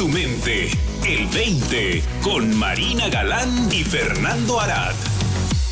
tu 0.00 0.08
mente. 0.08 0.70
El 1.06 1.26
20 1.26 2.02
con 2.22 2.56
Marina 2.58 3.10
Galán 3.10 3.50
y 3.70 3.84
Fernando 3.84 4.58
Arad. 4.58 4.94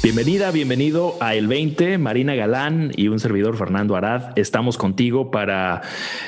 Bienvenida, 0.03 0.51
bienvenido 0.51 1.17
a 1.21 1.35
El 1.35 1.49
20, 1.49 1.97
Marina 1.97 2.35
Galán 2.35 2.93
y 2.95 3.09
un 3.09 3.21
servidor 3.21 3.57
Fernando 3.57 3.97
Arad. 3.97 4.39
Estamos 4.39 4.77
contigo 4.77 5.31
para 5.31 5.81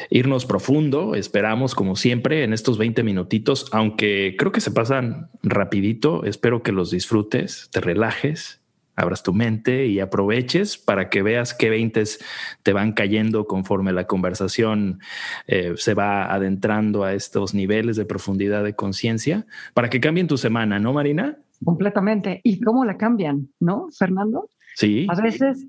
irnos 0.08 0.46
profundo, 0.46 1.14
esperamos 1.14 1.74
como 1.74 1.94
siempre 1.94 2.42
en 2.42 2.54
estos 2.54 2.78
20 2.78 3.02
minutitos, 3.02 3.66
aunque 3.70 4.34
creo 4.38 4.50
que 4.50 4.62
se 4.62 4.70
pasan 4.70 5.28
rapidito, 5.42 6.24
espero 6.24 6.62
que 6.62 6.72
los 6.72 6.90
disfrutes, 6.90 7.68
te 7.70 7.82
relajes 7.82 8.59
abras 9.00 9.22
tu 9.22 9.32
mente 9.32 9.86
y 9.86 10.00
aproveches 10.00 10.78
para 10.78 11.08
que 11.08 11.22
veas 11.22 11.54
qué 11.54 11.70
veintes 11.70 12.18
te 12.62 12.72
van 12.72 12.92
cayendo 12.92 13.46
conforme 13.46 13.92
la 13.92 14.06
conversación 14.06 15.00
eh, 15.46 15.74
se 15.76 15.94
va 15.94 16.32
adentrando 16.32 17.04
a 17.04 17.14
estos 17.14 17.54
niveles 17.54 17.96
de 17.96 18.04
profundidad 18.04 18.62
de 18.64 18.74
conciencia, 18.74 19.46
para 19.74 19.90
que 19.90 20.00
cambien 20.00 20.26
tu 20.26 20.36
semana, 20.36 20.78
¿no, 20.78 20.92
Marina? 20.92 21.38
Completamente. 21.64 22.40
¿Y 22.44 22.60
cómo 22.60 22.84
la 22.84 22.96
cambian, 22.96 23.48
no, 23.60 23.88
Fernando? 23.96 24.48
Sí. 24.74 25.06
A 25.10 25.20
veces 25.20 25.66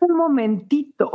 un 0.00 0.16
momentito 0.16 1.10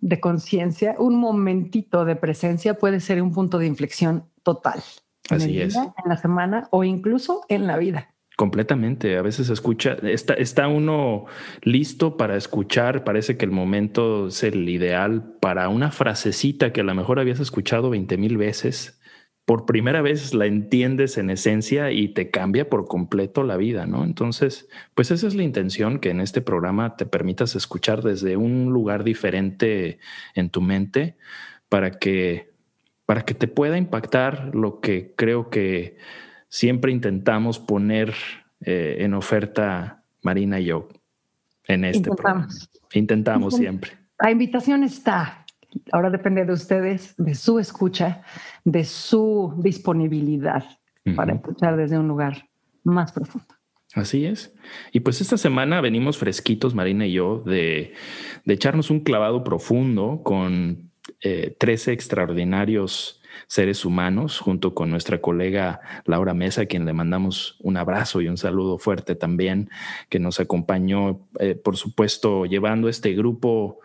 de 0.00 0.20
conciencia, 0.20 0.96
un 0.98 1.16
momentito 1.16 2.04
de 2.04 2.16
presencia 2.16 2.74
puede 2.74 3.00
ser 3.00 3.22
un 3.22 3.32
punto 3.32 3.58
de 3.58 3.66
inflexión 3.66 4.24
total. 4.42 4.82
Así 5.30 5.58
es. 5.58 5.74
en 5.76 5.92
la 6.06 6.16
semana 6.18 6.68
o 6.70 6.84
incluso 6.84 7.42
en 7.48 7.66
la 7.66 7.78
vida. 7.78 8.13
Completamente. 8.36 9.16
A 9.16 9.22
veces 9.22 9.48
escucha, 9.48 9.96
está, 10.02 10.34
está 10.34 10.66
uno 10.66 11.26
listo 11.62 12.16
para 12.16 12.36
escuchar. 12.36 13.04
Parece 13.04 13.36
que 13.36 13.44
el 13.44 13.52
momento 13.52 14.26
es 14.26 14.42
el 14.42 14.68
ideal 14.68 15.36
para 15.40 15.68
una 15.68 15.92
frasecita 15.92 16.72
que 16.72 16.80
a 16.80 16.84
lo 16.84 16.94
mejor 16.96 17.20
habías 17.20 17.38
escuchado 17.38 17.90
20 17.90 18.16
mil 18.16 18.36
veces. 18.36 19.00
Por 19.44 19.66
primera 19.66 20.02
vez 20.02 20.34
la 20.34 20.46
entiendes 20.46 21.16
en 21.16 21.30
esencia 21.30 21.92
y 21.92 22.08
te 22.08 22.30
cambia 22.30 22.68
por 22.68 22.86
completo 22.86 23.44
la 23.44 23.56
vida, 23.56 23.86
¿no? 23.86 24.02
Entonces, 24.02 24.68
pues 24.94 25.12
esa 25.12 25.28
es 25.28 25.34
la 25.36 25.42
intención, 25.44 26.00
que 26.00 26.10
en 26.10 26.20
este 26.20 26.40
programa 26.40 26.96
te 26.96 27.06
permitas 27.06 27.54
escuchar 27.54 28.02
desde 28.02 28.36
un 28.36 28.72
lugar 28.72 29.04
diferente 29.04 30.00
en 30.34 30.50
tu 30.50 30.60
mente 30.60 31.18
para 31.68 31.92
que, 31.92 32.52
para 33.06 33.22
que 33.24 33.34
te 33.34 33.46
pueda 33.46 33.76
impactar 33.76 34.54
lo 34.54 34.80
que 34.80 35.12
creo 35.14 35.50
que 35.50 35.98
siempre 36.54 36.92
intentamos 36.92 37.58
poner 37.58 38.14
eh, 38.60 38.98
en 39.00 39.14
oferta 39.14 40.04
Marina 40.22 40.60
y 40.60 40.66
yo 40.66 40.88
en 41.66 41.84
este 41.84 41.98
Intentamos. 42.10 42.16
programa. 42.16 42.48
Intentamos 42.92 43.56
siempre. 43.56 43.90
La 44.20 44.30
invitación 44.30 44.84
está. 44.84 45.44
Ahora 45.90 46.10
depende 46.10 46.44
de 46.44 46.52
ustedes, 46.52 47.16
de 47.16 47.34
su 47.34 47.58
escucha, 47.58 48.22
de 48.64 48.84
su 48.84 49.52
disponibilidad 49.58 50.64
para 51.16 51.34
escuchar 51.34 51.76
desde 51.76 51.98
un 51.98 52.06
lugar 52.06 52.48
más 52.84 53.10
profundo. 53.10 53.48
Así 53.92 54.24
es. 54.24 54.54
Y 54.92 55.00
pues 55.00 55.20
esta 55.20 55.36
semana 55.36 55.80
venimos 55.80 56.18
fresquitos, 56.18 56.72
Marina 56.72 57.04
y 57.04 57.14
yo, 57.14 57.40
de, 57.44 57.94
de 58.44 58.54
echarnos 58.54 58.90
un 58.90 59.00
clavado 59.00 59.42
profundo 59.42 60.20
con 60.22 60.92
eh, 61.20 61.56
13 61.58 61.92
extraordinarios 61.92 63.20
seres 63.46 63.84
humanos, 63.84 64.38
junto 64.38 64.74
con 64.74 64.90
nuestra 64.90 65.20
colega 65.20 65.80
Laura 66.04 66.34
Mesa, 66.34 66.62
a 66.62 66.66
quien 66.66 66.84
le 66.84 66.92
mandamos 66.92 67.56
un 67.60 67.76
abrazo 67.76 68.20
y 68.20 68.28
un 68.28 68.36
saludo 68.36 68.78
fuerte 68.78 69.14
también, 69.14 69.70
que 70.08 70.18
nos 70.18 70.40
acompañó, 70.40 71.26
eh, 71.38 71.54
por 71.54 71.76
supuesto, 71.76 72.46
llevando 72.46 72.88
este 72.88 73.12
grupo 73.14 73.80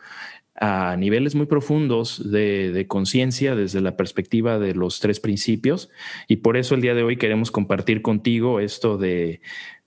a 0.61 0.97
niveles 0.97 1.35
muy 1.35 1.45
profundos 1.45 2.31
de, 2.31 2.71
de 2.71 2.85
conciencia 2.85 3.55
desde 3.55 3.79
la 3.79 3.95
perspectiva 3.95 4.59
de 4.59 4.75
los 4.75 4.99
tres 4.99 5.21
principios. 5.21 5.89
Y 6.27 6.37
por 6.37 6.57
eso 6.57 6.75
el 6.75 6.81
día 6.81 6.93
de 6.95 7.03
hoy 7.03 7.15
queremos 7.15 7.49
compartir 7.49 8.01
contigo 8.01 8.59
esto 8.59 8.97
de 8.97 9.39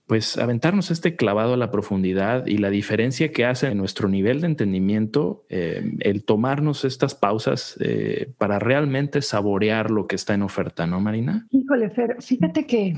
pues 0.05 0.37
aventarnos 0.37 0.91
este 0.91 1.15
clavado 1.15 1.53
a 1.53 1.57
la 1.57 1.71
profundidad 1.71 2.45
y 2.45 2.57
la 2.57 2.69
diferencia 2.69 3.31
que 3.31 3.45
hace 3.45 3.67
en 3.67 3.77
nuestro 3.77 4.09
nivel 4.09 4.41
de 4.41 4.47
entendimiento 4.47 5.45
eh, 5.49 5.95
el 5.99 6.25
tomarnos 6.25 6.83
estas 6.83 7.15
pausas 7.15 7.77
eh, 7.79 8.33
para 8.37 8.59
realmente 8.59 9.21
saborear 9.21 9.91
lo 9.91 10.07
que 10.07 10.15
está 10.15 10.33
en 10.33 10.41
oferta, 10.41 10.85
¿no, 10.85 10.99
Marina? 10.99 11.47
Híjole, 11.51 11.89
Fer, 11.89 12.21
fíjate 12.21 12.65
que 12.67 12.95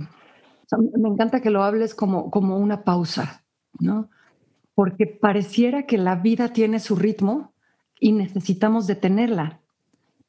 me 0.98 1.10
encanta 1.10 1.42
que 1.42 1.52
lo 1.52 1.64
hables 1.64 1.94
como, 1.94 2.32
como 2.32 2.58
una 2.58 2.84
pausa, 2.84 3.44
¿no? 3.80 4.10
Porque 4.74 5.06
pareciera 5.06 5.84
que 5.84 5.98
la 5.98 6.16
vida 6.16 6.54
tiene 6.54 6.80
su 6.80 6.96
ritmo 6.96 7.54
y 8.00 8.14
necesitamos 8.14 8.88
detenerla. 8.88 9.62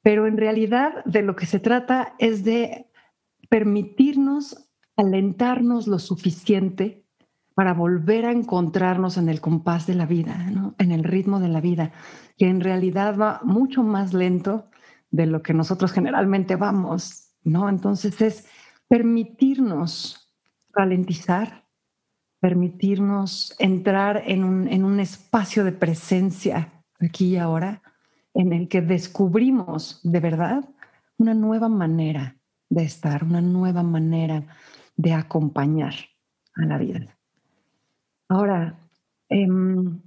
Pero 0.02 0.26
en 0.26 0.36
realidad 0.36 1.04
de 1.04 1.22
lo 1.22 1.34
que 1.34 1.46
se 1.46 1.58
trata 1.58 2.14
es 2.18 2.44
de 2.44 2.86
permitirnos 3.48 4.65
alentarnos 4.96 5.86
lo 5.86 5.98
suficiente 5.98 7.04
para 7.54 7.72
volver 7.72 8.26
a 8.26 8.32
encontrarnos 8.32 9.16
en 9.16 9.28
el 9.28 9.40
compás 9.40 9.86
de 9.86 9.94
la 9.94 10.06
vida, 10.06 10.36
¿no? 10.50 10.74
en 10.78 10.92
el 10.92 11.04
ritmo 11.04 11.40
de 11.40 11.48
la 11.48 11.60
vida, 11.60 11.92
que 12.36 12.48
en 12.48 12.60
realidad 12.60 13.16
va 13.16 13.40
mucho 13.44 13.82
más 13.82 14.12
lento 14.12 14.68
de 15.10 15.26
lo 15.26 15.42
que 15.42 15.54
nosotros 15.54 15.92
generalmente 15.92 16.56
vamos, 16.56 17.32
¿no? 17.42 17.68
Entonces 17.68 18.20
es 18.20 18.46
permitirnos 18.88 20.30
ralentizar, 20.72 21.66
permitirnos 22.40 23.54
entrar 23.58 24.22
en 24.26 24.44
un, 24.44 24.68
en 24.68 24.84
un 24.84 25.00
espacio 25.00 25.64
de 25.64 25.72
presencia 25.72 26.84
aquí 27.00 27.28
y 27.28 27.36
ahora, 27.36 27.82
en 28.34 28.52
el 28.52 28.68
que 28.68 28.82
descubrimos 28.82 30.00
de 30.02 30.20
verdad 30.20 30.68
una 31.16 31.32
nueva 31.32 31.70
manera 31.70 32.36
de 32.68 32.82
estar, 32.82 33.24
una 33.24 33.40
nueva 33.40 33.82
manera 33.82 34.46
de 34.96 35.12
acompañar 35.12 35.94
a 36.54 36.66
la 36.66 36.78
vida. 36.78 37.18
Ahora, 38.28 38.78
em, 39.28 40.00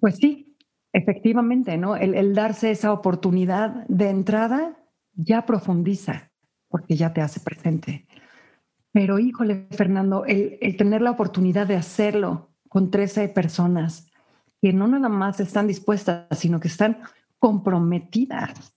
pues 0.00 0.16
sí, 0.16 0.56
efectivamente, 0.92 1.76
¿no? 1.76 1.96
El, 1.96 2.34
darse 2.34 2.70
esa 2.70 2.92
oportunidad 2.92 3.86
de 3.88 4.10
entrada 4.10 4.76
ya 5.14 5.46
profundiza, 5.46 6.30
porque 6.68 6.96
ya 6.96 7.12
te 7.12 7.20
hace 7.20 7.40
presente. 7.40 8.06
Pero 8.92 9.18
híjole, 9.18 9.66
Fernando, 9.70 10.24
el 10.24 10.76
tener 10.76 11.02
la 11.02 11.10
oportunidad 11.10 11.66
de 11.66 11.76
hacerlo 11.76 12.54
con 12.68 12.90
13 12.90 13.28
personas 13.28 14.10
que 14.60 14.72
no 14.72 14.88
nada 14.88 15.08
más 15.08 15.40
están 15.40 15.66
dispuestas, 15.66 16.26
sino 16.38 16.58
que 16.58 16.68
están 16.68 16.98
comprometidas 17.38 18.74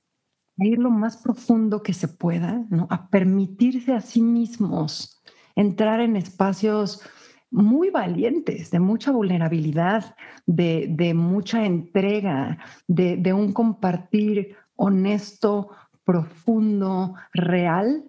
a 0.59 0.65
ir 0.65 0.79
lo 0.79 0.89
más 0.89 1.17
profundo 1.17 1.81
que 1.81 1.93
se 1.93 2.09
pueda, 2.09 2.65
¿no? 2.69 2.87
a 2.89 3.09
permitirse 3.09 3.93
a 3.93 4.01
sí 4.01 4.21
mismos 4.21 5.23
entrar 5.57 5.99
en 5.99 6.15
espacios 6.15 7.01
muy 7.49 7.89
valientes, 7.89 8.69
de 8.69 8.79
mucha 8.79 9.11
vulnerabilidad, 9.11 10.15
de, 10.45 11.13
mucha 11.15 11.65
entrega, 11.65 12.59
de, 12.87 13.33
un 13.33 13.51
compartir 13.53 14.55
honesto, 14.75 15.71
profundo, 16.05 17.15
real, 17.33 18.03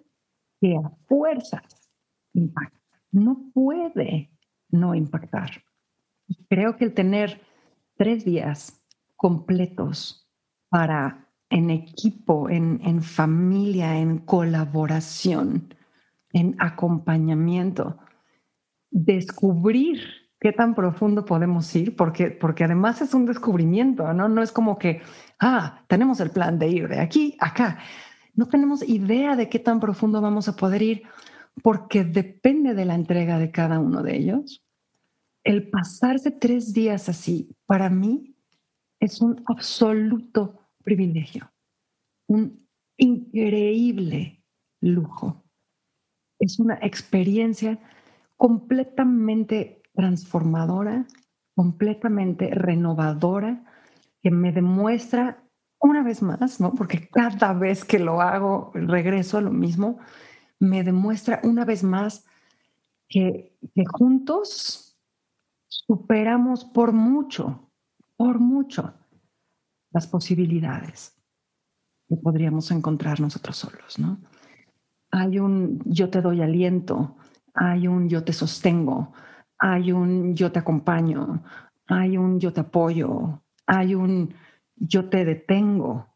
que 0.61 0.75
a 0.75 0.89
fuerzas 1.07 1.89
impacta. 2.33 2.79
No 3.11 3.49
puede 3.53 4.29
no 4.69 4.93
impactar. 4.93 5.49
Creo 6.49 6.77
que 6.77 6.85
el 6.85 6.93
tener 6.93 7.41
tres 7.97 8.23
días 8.23 8.79
completos 9.15 10.29
para 10.69 11.25
en 11.49 11.71
equipo, 11.71 12.47
en 12.47 13.01
familia, 13.01 13.97
en 13.97 14.19
colaboración, 14.19 15.73
en 16.33 16.55
acompañamiento, 16.59 17.97
descubrir 18.91 20.01
qué 20.39 20.53
tan 20.53 20.73
profundo 20.73 21.25
podemos 21.25 21.75
ir, 21.75 21.95
porque, 21.95 22.31
porque 22.31 22.63
además 22.63 23.01
es 23.01 23.13
un 23.13 23.25
descubrimiento, 23.25 24.13
¿no? 24.13 24.29
No 24.29 24.41
es 24.41 24.51
como 24.51 24.77
que, 24.77 25.01
ah, 25.39 25.83
tenemos 25.87 26.19
el 26.19 26.31
plan 26.31 26.57
de 26.57 26.69
ir 26.69 26.87
de 26.87 26.99
aquí 26.99 27.35
a 27.39 27.47
acá. 27.47 27.79
No 28.33 28.47
tenemos 28.47 28.87
idea 28.87 29.35
de 29.35 29.49
qué 29.49 29.59
tan 29.59 29.79
profundo 29.79 30.21
vamos 30.21 30.47
a 30.47 30.55
poder 30.55 30.81
ir, 30.81 31.03
porque 31.61 32.03
depende 32.05 32.73
de 32.73 32.85
la 32.85 32.95
entrega 32.95 33.37
de 33.37 33.51
cada 33.51 33.79
uno 33.79 34.01
de 34.01 34.15
ellos. 34.15 34.63
El 35.43 35.69
pasarse 35.69 36.31
tres 36.31 36.73
días 36.73 37.09
así, 37.09 37.55
para 37.65 37.89
mí, 37.89 38.35
es 38.99 39.21
un 39.21 39.41
absoluto 39.45 40.59
privilegio, 40.83 41.51
un 42.27 42.67
increíble 42.97 44.43
lujo. 44.81 45.48
Es 46.39 46.59
una 46.59 46.75
experiencia 46.81 47.77
completamente 48.37 49.81
transformadora, 49.93 51.05
completamente 51.55 52.49
renovadora, 52.51 53.63
que 54.21 54.31
me 54.31 54.51
demuestra 54.51 55.43
una 55.79 56.03
vez 56.03 56.21
más, 56.21 56.59
¿no? 56.59 56.73
Porque 56.73 57.07
cada 57.09 57.53
vez 57.53 57.85
que 57.85 57.99
lo 57.99 58.21
hago, 58.21 58.71
regreso 58.73 59.37
a 59.37 59.41
lo 59.41 59.51
mismo, 59.51 59.99
me 60.59 60.83
demuestra 60.83 61.39
una 61.43 61.65
vez 61.65 61.83
más 61.83 62.25
que, 63.07 63.57
que 63.73 63.83
juntos 63.85 64.97
superamos 65.67 66.65
por 66.65 66.91
mucho, 66.93 67.71
por 68.17 68.39
mucho, 68.39 68.93
las 69.91 70.07
posibilidades 70.07 71.15
que 72.07 72.15
podríamos 72.15 72.71
encontrar 72.71 73.19
nosotros 73.19 73.57
solos, 73.57 73.99
¿no? 73.99 74.19
Hay 75.11 75.39
un 75.39 75.81
yo 75.85 76.09
te 76.09 76.21
doy 76.21 76.41
aliento, 76.41 77.15
hay 77.53 77.87
un 77.87 78.09
yo 78.09 78.23
te 78.23 78.33
sostengo, 78.33 79.13
hay 79.57 79.91
un 79.91 80.35
yo 80.35 80.51
te 80.51 80.59
acompaño, 80.59 81.43
hay 81.87 82.17
un 82.17 82.39
yo 82.39 82.53
te 82.53 82.61
apoyo, 82.61 83.41
hay 83.65 83.95
un 83.95 84.33
yo 84.75 85.09
te 85.09 85.25
detengo, 85.25 86.09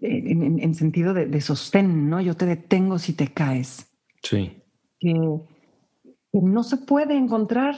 en, 0.00 0.74
sentido 0.74 1.14
de, 1.14 1.40
sostén, 1.40 2.08
¿no? 2.10 2.20
Yo 2.20 2.36
te 2.36 2.46
detengo 2.46 2.98
si 2.98 3.14
te 3.14 3.28
caes. 3.28 3.90
Sí. 4.22 4.62
Que, 4.98 5.14
no 6.32 6.62
se 6.62 6.78
puede 6.78 7.16
encontrar 7.16 7.76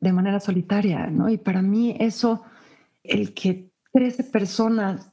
de 0.00 0.12
manera 0.12 0.40
solitaria, 0.40 1.06
¿no? 1.08 1.28
Y 1.28 1.36
para 1.36 1.62
mí 1.62 1.96
eso, 1.98 2.42
el 3.02 3.34
que 3.34 3.70
13 3.92 4.24
personas 4.24 5.12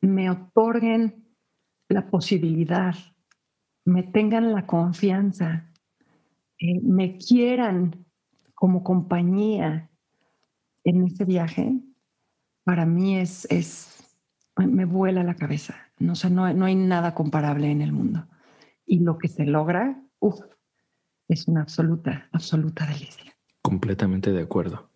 me 0.00 0.30
otorguen 0.30 1.26
la 1.88 2.08
posibilidad, 2.08 2.94
me 3.84 4.02
tengan 4.02 4.52
la 4.52 4.66
confianza, 4.66 5.70
eh, 6.58 6.80
me 6.82 7.16
quieran 7.16 8.06
como 8.54 8.82
compañía 8.82 9.90
en 10.84 11.04
ese 11.04 11.24
viaje, 11.24 11.80
para 12.64 12.86
mí 12.86 13.18
es, 13.18 13.46
es 13.50 14.00
me 14.56 14.84
vuela 14.84 15.22
la 15.22 15.34
cabeza. 15.34 15.74
No, 15.98 16.12
no, 16.30 16.52
no 16.52 16.64
hay 16.64 16.74
nada 16.74 17.14
comparable 17.14 17.70
en 17.70 17.80
el 17.80 17.92
mundo. 17.92 18.26
Y 18.86 19.00
lo 19.00 19.18
que 19.18 19.28
se 19.28 19.46
logra, 19.46 20.02
es 21.28 21.48
una 21.48 21.62
absoluta, 21.62 22.28
absoluta 22.32 22.86
delicia. 22.86 23.36
Completamente 23.62 24.32
de 24.32 24.42
acuerdo. 24.42 24.90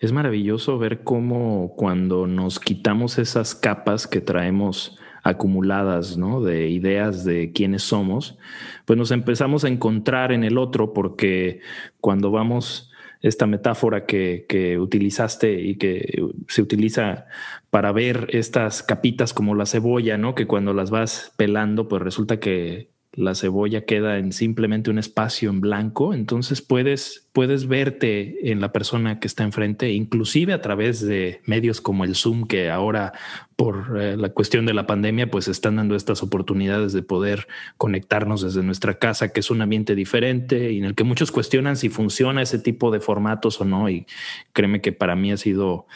Es 0.00 0.12
maravilloso 0.12 0.78
ver 0.78 1.04
cómo 1.04 1.74
cuando 1.76 2.26
nos 2.26 2.58
quitamos 2.58 3.18
esas 3.18 3.54
capas 3.54 4.06
que 4.06 4.20
traemos 4.20 4.98
acumuladas, 5.24 6.16
¿no? 6.18 6.40
De 6.42 6.68
ideas 6.68 7.24
de 7.24 7.50
quiénes 7.52 7.82
somos, 7.82 8.38
pues 8.84 8.98
nos 8.98 9.10
empezamos 9.10 9.64
a 9.64 9.68
encontrar 9.68 10.30
en 10.30 10.44
el 10.44 10.58
otro 10.58 10.92
porque 10.92 11.60
cuando 12.00 12.30
vamos 12.30 12.90
esta 13.22 13.46
metáfora 13.46 14.04
que, 14.04 14.44
que, 14.46 14.78
utilizaste 14.78 15.62
y 15.62 15.76
que 15.76 16.22
se 16.48 16.60
utiliza 16.60 17.24
para 17.70 17.90
ver 17.90 18.28
estas 18.32 18.82
capitas 18.82 19.32
como 19.32 19.54
la 19.54 19.64
cebolla, 19.64 20.18
¿no? 20.18 20.34
Que 20.34 20.46
cuando 20.46 20.74
las 20.74 20.90
vas 20.90 21.32
pelando, 21.38 21.88
pues 21.88 22.02
resulta 22.02 22.38
que 22.38 22.90
la 23.12 23.34
cebolla 23.34 23.86
queda 23.86 24.18
en 24.18 24.30
simplemente 24.32 24.90
un 24.90 24.98
espacio 24.98 25.48
en 25.48 25.62
blanco, 25.62 26.12
entonces 26.12 26.60
puedes, 26.60 27.23
puedes 27.34 27.66
verte 27.66 28.52
en 28.52 28.60
la 28.60 28.70
persona 28.70 29.18
que 29.18 29.26
está 29.26 29.42
enfrente, 29.42 29.92
inclusive 29.92 30.52
a 30.52 30.60
través 30.60 31.04
de 31.04 31.40
medios 31.46 31.80
como 31.80 32.04
el 32.04 32.14
Zoom, 32.14 32.46
que 32.46 32.70
ahora 32.70 33.12
por 33.56 34.00
eh, 34.00 34.16
la 34.16 34.28
cuestión 34.28 34.66
de 34.66 34.72
la 34.72 34.86
pandemia, 34.86 35.28
pues 35.28 35.48
están 35.48 35.74
dando 35.74 35.96
estas 35.96 36.22
oportunidades 36.22 36.92
de 36.92 37.02
poder 37.02 37.48
conectarnos 37.76 38.40
desde 38.40 38.62
nuestra 38.62 39.00
casa, 39.00 39.32
que 39.32 39.40
es 39.40 39.50
un 39.50 39.62
ambiente 39.62 39.96
diferente 39.96 40.70
y 40.70 40.78
en 40.78 40.84
el 40.84 40.94
que 40.94 41.02
muchos 41.02 41.32
cuestionan 41.32 41.76
si 41.76 41.88
funciona 41.88 42.40
ese 42.40 42.60
tipo 42.60 42.92
de 42.92 43.00
formatos 43.00 43.60
o 43.60 43.64
no. 43.64 43.90
Y 43.90 44.06
créeme 44.52 44.80
que 44.80 44.92
para 44.92 45.16
mí 45.16 45.32
ha 45.32 45.36
sido 45.36 45.88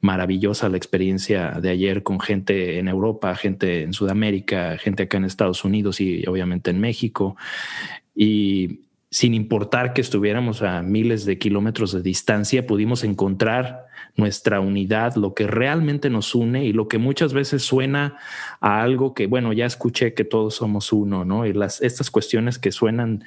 maravillosa 0.00 0.70
la 0.70 0.78
experiencia 0.78 1.50
de 1.60 1.68
ayer 1.68 2.04
con 2.04 2.20
gente 2.20 2.78
en 2.78 2.88
Europa, 2.88 3.36
gente 3.36 3.82
en 3.82 3.92
Sudamérica, 3.92 4.78
gente 4.78 5.02
acá 5.02 5.18
en 5.18 5.26
Estados 5.26 5.62
Unidos 5.62 6.00
y 6.00 6.24
obviamente 6.26 6.70
en 6.70 6.80
México. 6.80 7.36
Y 8.14 8.85
sin 9.16 9.32
importar 9.32 9.94
que 9.94 10.02
estuviéramos 10.02 10.60
a 10.60 10.82
miles 10.82 11.24
de 11.24 11.38
kilómetros 11.38 11.90
de 11.90 12.02
distancia, 12.02 12.66
pudimos 12.66 13.02
encontrar 13.02 13.86
nuestra 14.14 14.60
unidad, 14.60 15.14
lo 15.14 15.32
que 15.32 15.46
realmente 15.46 16.10
nos 16.10 16.34
une 16.34 16.66
y 16.66 16.74
lo 16.74 16.86
que 16.86 16.98
muchas 16.98 17.32
veces 17.32 17.62
suena 17.62 18.18
a 18.60 18.82
algo 18.82 19.14
que, 19.14 19.26
bueno, 19.26 19.54
ya 19.54 19.64
escuché 19.64 20.12
que 20.12 20.24
todos 20.24 20.56
somos 20.56 20.92
uno, 20.92 21.24
¿no? 21.24 21.46
Y 21.46 21.54
las, 21.54 21.80
estas 21.80 22.10
cuestiones 22.10 22.58
que 22.58 22.72
suenan 22.72 23.24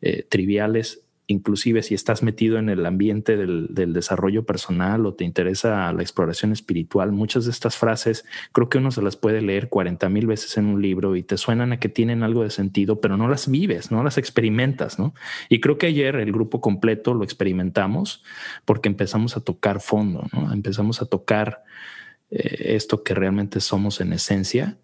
eh, 0.00 0.24
triviales 0.28 1.01
inclusive 1.32 1.82
si 1.82 1.94
estás 1.94 2.22
metido 2.22 2.58
en 2.58 2.68
el 2.68 2.86
ambiente 2.86 3.36
del, 3.36 3.68
desarrollo 3.72 4.44
personal 4.44 5.04
o 5.06 5.14
te 5.14 5.24
interesa 5.24 5.92
la 5.92 6.02
exploración 6.02 6.52
espiritual, 6.52 7.12
muchas 7.12 7.44
de 7.44 7.50
estas 7.50 7.76
frases 7.76 8.24
creo 8.52 8.68
que 8.68 8.78
uno 8.78 8.90
se 8.90 9.02
las 9.02 9.16
puede 9.16 9.42
leer 9.42 9.68
40 9.68 10.08
mil 10.08 10.26
veces 10.26 10.56
en 10.56 10.66
un 10.66 10.80
libro 10.80 11.16
y 11.16 11.22
te 11.22 11.36
suenan 11.36 11.72
a 11.72 11.80
que 11.80 11.88
tienen 11.88 12.22
algo 12.22 12.42
de 12.44 12.50
sentido, 12.50 13.00
pero 13.00 13.16
no 13.16 13.28
las 13.28 13.50
vives, 13.50 13.90
no 13.90 14.04
las 14.04 14.18
experimentas, 14.18 14.98
¿no? 14.98 15.14
Y 15.48 15.60
creo 15.60 15.78
que 15.78 15.86
ayer 15.86 16.16
el 16.16 16.32
grupo 16.32 16.60
completo 16.60 17.14
lo 17.14 17.24
experimentamos 17.24 18.22
porque 18.64 18.88
empezamos 18.88 19.36
a 19.36 19.40
tocar 19.40 19.80
fondo. 19.80 20.24
Empezamos 20.52 21.02
a 21.02 21.06
tocar 21.06 21.64
eh, 22.30 22.76
esto 22.76 23.02
que 23.02 23.14
realmente 23.14 23.60
somos 23.60 24.00
en 24.00 24.12
esencia 24.12 24.78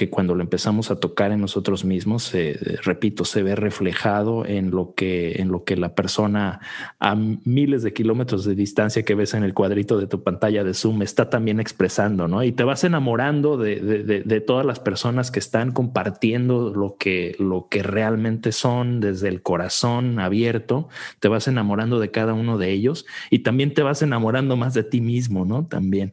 que 0.00 0.08
cuando 0.08 0.34
lo 0.34 0.40
empezamos 0.40 0.90
a 0.90 0.96
tocar 0.96 1.30
en 1.30 1.42
nosotros 1.42 1.84
mismos, 1.84 2.32
repito, 2.84 3.26
se 3.26 3.42
ve 3.42 3.54
reflejado 3.54 4.46
en 4.46 4.70
lo 4.70 4.94
que 4.94 5.42
en 5.42 5.48
lo 5.48 5.64
que 5.64 5.76
la 5.76 5.94
persona 5.94 6.60
a 7.00 7.14
miles 7.14 7.82
de 7.82 7.92
kilómetros 7.92 8.46
de 8.46 8.54
distancia 8.54 9.02
que 9.02 9.14
ves 9.14 9.34
en 9.34 9.44
el 9.44 9.52
cuadrito 9.52 9.98
de 9.98 10.06
tu 10.06 10.22
pantalla 10.22 10.64
de 10.64 10.72
Zoom 10.72 11.02
está 11.02 11.28
también 11.28 11.60
expresando, 11.60 12.28
¿no? 12.28 12.42
Y 12.42 12.52
te 12.52 12.64
vas 12.64 12.82
enamorando 12.82 13.58
de, 13.58 14.42
todas 14.46 14.64
las 14.64 14.80
personas 14.80 15.30
que 15.30 15.38
están 15.38 15.70
compartiendo 15.70 16.72
lo 16.74 16.96
que 16.96 17.36
lo 17.38 17.68
que 17.68 17.82
realmente 17.82 18.52
son 18.52 19.00
desde 19.00 19.28
el 19.28 19.42
corazón 19.42 20.18
abierto, 20.18 20.88
te 21.18 21.28
vas 21.28 21.46
enamorando 21.46 22.00
de 22.00 22.10
cada 22.10 22.32
uno 22.32 22.56
de 22.56 22.70
ellos 22.70 23.04
y 23.28 23.40
también 23.40 23.74
te 23.74 23.82
vas 23.82 24.00
enamorando 24.00 24.56
más 24.56 24.72
de 24.72 24.82
ti 24.82 25.02
mismo, 25.02 25.44
¿no? 25.44 25.66
También. 25.66 26.12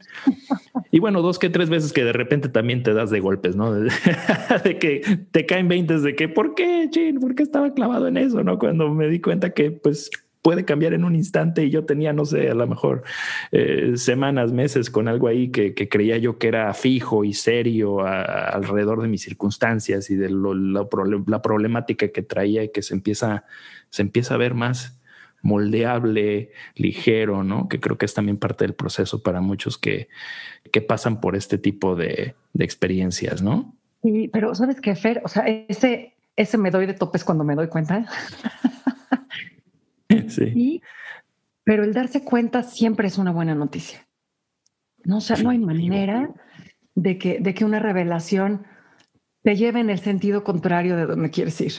Y 0.90 1.00
bueno, 1.00 1.22
dos 1.22 1.38
que 1.38 1.48
tres 1.48 1.70
veces 1.70 1.92
que 1.92 2.04
de 2.04 2.12
repente 2.12 2.48
también 2.48 2.82
te 2.82 2.92
das 2.94 3.10
de 3.10 3.20
golpes, 3.20 3.56
¿no? 3.56 3.77
De, 4.64 4.78
que 4.78 5.26
te 5.30 5.46
caen 5.46 5.68
20 5.68 5.98
de 5.98 6.16
que, 6.16 6.28
¿por 6.28 6.54
qué, 6.54 6.88
Chin? 6.90 7.20
¿Por 7.20 7.34
qué 7.34 7.42
estaba 7.42 7.72
clavado 7.74 8.08
en 8.08 8.16
eso? 8.16 8.42
¿No? 8.42 8.58
Cuando 8.58 8.92
me 8.92 9.08
di 9.08 9.20
cuenta 9.20 9.50
que, 9.50 9.70
pues, 9.70 10.10
puede 10.42 10.64
cambiar 10.64 10.94
en 10.94 11.04
un 11.04 11.14
instante 11.14 11.64
y 11.64 11.70
yo 11.70 11.84
tenía, 11.84 12.12
no 12.12 12.24
sé, 12.24 12.48
a 12.48 12.54
lo 12.54 12.66
mejor 12.66 13.02
eh, 13.52 13.92
semanas, 13.96 14.52
meses 14.52 14.88
con 14.88 15.08
algo 15.08 15.28
ahí 15.28 15.50
que, 15.50 15.74
creía 15.74 16.16
yo 16.16 16.38
que 16.38 16.48
era 16.48 16.72
fijo 16.74 17.24
y 17.24 17.34
serio 17.34 18.00
alrededor 18.00 19.02
de 19.02 19.08
mis 19.08 19.22
circunstancias 19.22 20.10
y 20.10 20.16
de 20.16 20.30
la 20.30 21.42
problemática 21.42 22.08
que 22.08 22.22
traía 22.22 22.64
y 22.64 22.70
que 22.70 22.82
se 22.82 22.94
empieza, 22.94 23.44
se 23.90 24.02
empieza 24.02 24.34
a 24.34 24.38
ver 24.38 24.54
más 24.54 24.97
moldeable, 25.42 26.50
ligero, 26.74 27.44
¿no? 27.44 27.68
Que 27.68 27.80
creo 27.80 27.98
que 27.98 28.06
es 28.06 28.14
también 28.14 28.38
parte 28.38 28.64
del 28.64 28.74
proceso 28.74 29.22
para 29.22 29.40
muchos 29.40 29.78
que, 29.78 30.08
que 30.72 30.80
pasan 30.80 31.20
por 31.20 31.36
este 31.36 31.58
tipo 31.58 31.96
de, 31.96 32.34
experiencias, 32.58 33.40
¿no? 33.40 33.74
Sí, 34.02 34.28
pero 34.32 34.54
¿sabes 34.54 34.80
qué, 34.80 34.94
Fer? 34.96 35.22
O 35.24 35.28
sea, 35.28 35.44
ese, 35.44 36.14
ese 36.36 36.58
me 36.58 36.70
doy 36.70 36.86
de 36.86 36.94
topes 36.94 37.24
cuando 37.24 37.44
me 37.44 37.54
doy 37.54 37.68
cuenta. 37.68 38.06
sí. 40.28 40.82
pero 41.64 41.84
el 41.84 41.92
darse 41.92 42.24
cuenta 42.24 42.62
siempre 42.62 43.08
es 43.08 43.18
una 43.18 43.30
buena 43.30 43.54
noticia. 43.54 44.06
No, 45.04 45.18
o 45.18 45.20
sea, 45.20 45.36
no 45.36 45.50
hay 45.50 45.58
manera 45.58 46.30
de 46.94 47.18
que, 47.18 47.38
de 47.38 47.54
que 47.54 47.64
una 47.64 47.78
revelación 47.78 48.66
te 49.42 49.56
lleve 49.56 49.80
en 49.80 49.90
el 49.90 50.00
sentido 50.00 50.42
contrario 50.42 50.96
de 50.96 51.06
donde 51.06 51.30
quieres 51.30 51.60
ir. 51.60 51.72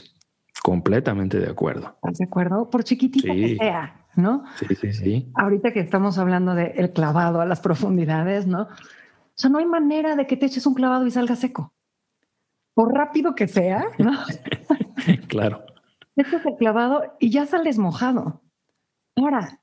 Completamente 0.70 1.40
de 1.40 1.50
acuerdo. 1.50 1.96
¿Estás 1.96 2.20
de 2.20 2.26
acuerdo? 2.26 2.70
Por 2.70 2.84
chiquitita 2.84 3.34
que 3.34 3.58
sea, 3.58 4.06
¿no? 4.16 4.44
Sí, 4.60 4.76
sí, 4.76 4.94
sí. 4.94 5.32
Ahorita 5.34 5.74
que 5.74 5.80
estamos 5.80 6.20
hablando 6.20 6.54
del 6.54 6.74
el 6.76 6.94
clavado 6.94 7.42
a 7.42 7.46
las 7.48 7.60
profundidades, 7.60 8.46
¿no? 8.46 8.62
O 8.62 8.68
sea, 9.34 9.50
no 9.50 9.58
hay 9.58 9.66
manera 9.66 10.16
de 10.16 10.28
que 10.28 10.38
te 10.38 10.46
eches 10.46 10.68
un 10.68 10.76
clavado 10.76 11.08
y 11.08 11.12
salga 11.12 11.36
seco. 11.36 11.74
Por 12.76 12.94
rápido 12.94 13.34
que 13.34 13.48
sea, 13.48 13.84
¿no? 13.98 14.12
claro. 15.28 15.66
Echas 16.16 16.46
el 16.46 16.56
clavado 16.56 17.16
y 17.20 17.32
ya 17.32 17.48
sales 17.48 17.80
mojado. 17.80 18.44
Ahora, 19.16 19.62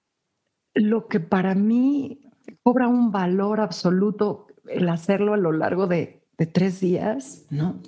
lo 0.74 1.06
que 1.06 1.20
para 1.20 1.54
mí 1.54 2.32
cobra 2.64 2.88
un 2.88 3.12
valor 3.12 3.60
absoluto 3.60 4.48
el 4.66 4.88
hacerlo 4.88 5.34
a 5.34 5.36
lo 5.36 5.52
largo 5.52 5.86
de, 5.86 6.24
de 6.36 6.46
tres 6.46 6.80
días, 6.80 7.46
¿no? 7.48 7.80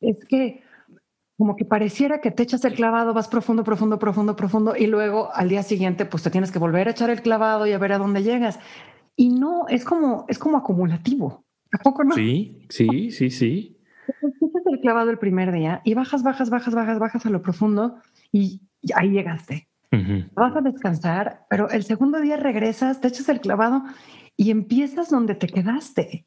Es 0.00 0.24
que 0.26 0.62
como 1.40 1.56
que 1.56 1.64
pareciera 1.64 2.20
que 2.20 2.30
te 2.30 2.42
echas 2.42 2.66
el 2.66 2.74
clavado, 2.74 3.14
vas 3.14 3.26
profundo, 3.26 3.64
profundo, 3.64 3.98
profundo, 3.98 4.36
profundo, 4.36 4.74
y 4.76 4.86
luego 4.86 5.34
al 5.34 5.48
día 5.48 5.62
siguiente, 5.62 6.04
pues 6.04 6.22
te 6.22 6.30
tienes 6.30 6.52
que 6.52 6.58
volver 6.58 6.86
a 6.86 6.90
echar 6.90 7.08
el 7.08 7.22
clavado 7.22 7.66
y 7.66 7.72
a 7.72 7.78
ver 7.78 7.94
a 7.94 7.98
dónde 7.98 8.22
llegas. 8.22 8.60
Y 9.16 9.30
no, 9.30 9.66
es 9.68 9.86
como, 9.86 10.26
es 10.28 10.38
como 10.38 10.58
acumulativo. 10.58 11.46
¿A 11.72 11.78
poco 11.78 12.04
no? 12.04 12.14
Sí, 12.14 12.66
sí, 12.68 13.10
sí, 13.10 13.30
sí. 13.30 13.78
Echas 14.06 14.66
el 14.66 14.80
clavado 14.80 15.08
el 15.08 15.18
primer 15.18 15.50
día 15.50 15.80
y 15.82 15.94
bajas, 15.94 16.22
bajas, 16.22 16.50
bajas, 16.50 16.74
bajas, 16.74 16.98
bajas 16.98 17.24
a 17.24 17.30
lo 17.30 17.40
profundo 17.40 17.96
y 18.30 18.60
ahí 18.94 19.08
llegaste. 19.08 19.66
Vas 20.34 20.54
a 20.54 20.60
descansar, 20.60 21.46
pero 21.48 21.70
el 21.70 21.84
segundo 21.84 22.20
día 22.20 22.36
regresas, 22.36 23.00
te 23.00 23.08
echas 23.08 23.30
el 23.30 23.40
clavado 23.40 23.82
y 24.36 24.50
empiezas 24.50 25.08
donde 25.08 25.36
te 25.36 25.46
quedaste. 25.46 26.22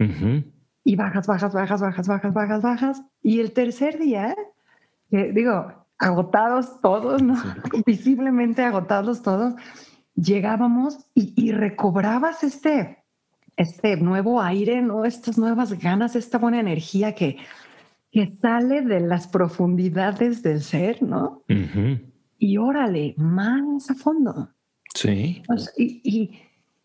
Y 0.83 0.95
bajas, 0.95 1.27
bajas, 1.27 1.53
bajas, 1.53 1.81
bajas, 1.81 2.07
bajas, 2.07 2.33
bajas, 2.33 2.61
bajas. 2.63 3.03
Y 3.21 3.41
el 3.41 3.51
tercer 3.51 3.99
día 3.99 4.35
digo, 5.17 5.85
agotados 5.99 6.81
todos, 6.81 7.21
¿no? 7.21 7.35
Visiblemente 7.85 8.63
agotados 8.63 9.21
todos, 9.21 9.53
llegábamos 10.15 10.97
y, 11.13 11.51
recobrabas 11.51 12.43
este, 12.43 13.03
este 13.57 13.97
nuevo 13.97 14.41
aire, 14.41 14.81
¿no? 14.81 15.05
Estas 15.05 15.37
nuevas 15.37 15.77
ganas, 15.79 16.15
esta 16.15 16.37
buena 16.37 16.59
energía 16.59 17.13
que, 17.13 17.37
que 18.11 18.27
sale 18.27 18.81
de 18.81 18.99
las 18.99 19.27
profundidades 19.27 20.43
del 20.43 20.61
ser, 20.61 21.01
¿no? 21.01 21.43
Y 22.37 22.57
órale, 22.57 23.13
más 23.17 23.89
a 23.89 23.95
fondo. 23.95 24.49
Sí. 24.95 25.41
y, 25.77 26.39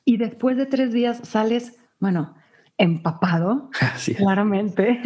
y, 0.05 0.17
después 0.17 0.57
de 0.57 0.67
tres 0.67 0.93
días 0.93 1.21
sales, 1.25 1.79
bueno, 2.01 2.35
empapado, 2.79 3.71
claramente, 4.17 5.03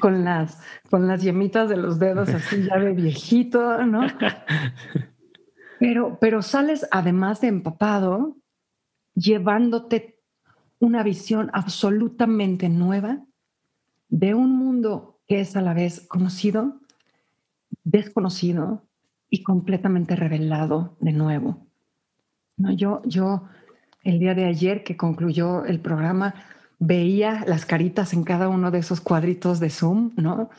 con, 0.00 0.24
las, 0.24 0.62
con 0.88 1.06
las 1.08 1.22
yemitas 1.22 1.68
de 1.68 1.76
los 1.76 1.98
dedos 1.98 2.28
así 2.30 2.64
ya 2.64 2.78
de 2.78 2.92
viejito, 2.92 3.84
¿no? 3.84 4.06
Pero, 5.78 6.16
pero 6.20 6.42
sales 6.42 6.86
además 6.92 7.40
de 7.40 7.48
empapado, 7.48 8.36
llevándote 9.16 10.20
una 10.78 11.02
visión 11.02 11.50
absolutamente 11.52 12.68
nueva 12.68 13.24
de 14.08 14.34
un 14.34 14.56
mundo 14.56 15.18
que 15.26 15.40
es 15.40 15.56
a 15.56 15.60
la 15.60 15.74
vez 15.74 16.06
conocido, 16.06 16.80
desconocido 17.82 18.84
y 19.28 19.42
completamente 19.42 20.14
revelado 20.14 20.96
de 21.00 21.12
nuevo. 21.12 21.66
¿No? 22.56 22.70
Yo, 22.70 23.02
yo, 23.04 23.48
el 24.02 24.18
día 24.18 24.34
de 24.34 24.46
ayer 24.46 24.84
que 24.84 24.96
concluyó 24.96 25.64
el 25.64 25.80
programa, 25.80 26.34
veía 26.78 27.44
las 27.46 27.64
caritas 27.64 28.12
en 28.12 28.24
cada 28.24 28.48
uno 28.48 28.70
de 28.70 28.78
esos 28.78 29.00
cuadritos 29.00 29.60
de 29.60 29.70
Zoom, 29.70 30.12
¿no? 30.16 30.50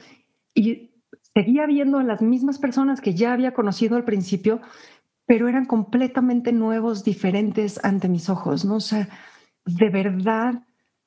Y 0.54 0.92
seguía 1.34 1.66
viendo 1.66 1.98
a 1.98 2.04
las 2.04 2.22
mismas 2.22 2.60
personas 2.60 3.02
que 3.02 3.14
ya 3.14 3.34
había 3.34 3.54
conocido 3.54 3.98
al 3.98 4.06
principio, 4.06 4.62
pero 5.26 5.48
eran 5.48 5.66
completamente 5.66 6.52
nuevos, 6.52 7.04
diferentes 7.04 7.84
ante 7.84 8.08
mis 8.08 8.30
ojos, 8.30 8.66
¿no? 8.66 8.76
O 8.76 8.80
sea, 8.80 9.10
de 9.66 9.90
verdad 9.90 10.64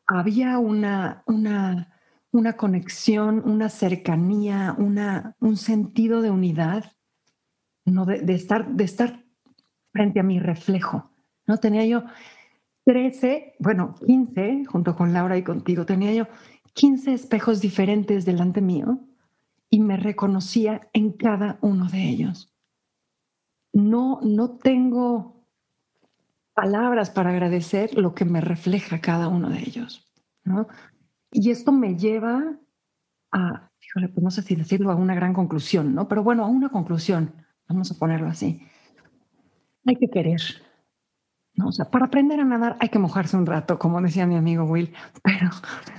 había 0.06 0.58
una, 0.58 1.22
una, 1.26 1.92
una 2.30 2.52
conexión, 2.54 3.42
una 3.48 3.68
cercanía, 3.68 4.74
una, 4.78 5.36
un 5.40 5.56
sentido 5.56 6.22
de 6.22 6.30
unidad, 6.30 6.92
¿no? 7.84 8.04
De, 8.04 8.34
estar, 8.34 8.68
de 8.68 8.84
estar 8.84 9.24
frente 9.92 10.20
a 10.20 10.24
mi 10.24 10.40
reflejo, 10.40 11.10
¿no? 11.46 11.58
Tenía 11.58 11.84
yo 11.84 12.04
13, 12.84 13.56
bueno, 13.58 13.94
15, 14.06 14.64
junto 14.66 14.96
con 14.96 15.12
Laura 15.12 15.36
y 15.36 15.42
contigo, 15.42 15.86
tenía 15.86 16.12
yo 16.12 16.26
15 16.74 17.12
espejos 17.14 17.60
diferentes 17.60 18.24
delante 18.24 18.60
mío 18.60 19.00
y 19.70 19.80
me 19.80 19.96
reconocía 19.96 20.88
en 20.92 21.12
cada 21.12 21.58
uno 21.60 21.88
de 21.88 22.02
ellos 22.02 22.56
no, 23.76 24.20
no 24.22 24.56
tengo 24.56 25.46
palabras 26.54 27.10
para 27.10 27.30
agradecer 27.30 27.94
lo 27.94 28.14
que 28.14 28.24
me 28.24 28.40
refleja 28.40 29.02
cada 29.02 29.28
uno 29.28 29.50
de 29.50 29.58
ellos. 29.58 30.10
¿no? 30.44 30.66
Y 31.30 31.50
esto 31.50 31.72
me 31.72 31.96
lleva 31.96 32.56
a, 33.32 33.70
híjole, 33.82 34.08
pues 34.08 34.24
no 34.24 34.30
sé 34.30 34.40
si 34.42 34.56
decirlo 34.56 34.90
a 34.90 34.96
una 34.96 35.14
gran 35.14 35.34
conclusión, 35.34 35.94
¿no? 35.94 36.08
Pero 36.08 36.22
bueno, 36.22 36.44
a 36.44 36.48
una 36.48 36.70
conclusión, 36.70 37.34
vamos 37.68 37.90
a 37.90 37.98
ponerlo 37.98 38.28
así. 38.28 38.62
Hay 39.84 39.96
que 39.96 40.08
querer. 40.08 40.40
¿No? 41.56 41.68
O 41.68 41.72
sea, 41.72 41.90
para 41.90 42.06
aprender 42.06 42.40
a 42.40 42.44
nadar 42.44 42.76
hay 42.80 42.88
que 42.88 42.98
mojarse 42.98 43.36
un 43.36 43.46
rato, 43.46 43.78
como 43.78 44.00
decía 44.00 44.26
mi 44.26 44.36
amigo 44.36 44.64
Will, 44.64 44.92
pero, 45.22 45.50